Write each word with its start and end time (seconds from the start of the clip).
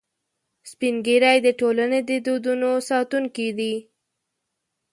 سپین 0.71 0.95
ږیری 1.05 1.37
د 1.43 1.47
ټولنې 1.59 1.99
د 2.09 2.11
دودونو 2.25 2.69
ساتونکي 2.89 3.47
دي 3.59 3.73